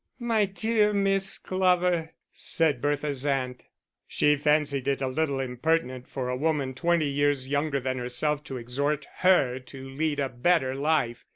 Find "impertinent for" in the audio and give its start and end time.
5.39-6.27